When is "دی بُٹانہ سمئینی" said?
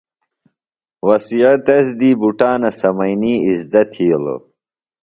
1.99-3.33